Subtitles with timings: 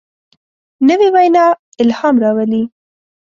[0.87, 1.45] نوې وینا
[1.81, 2.63] الهام راولي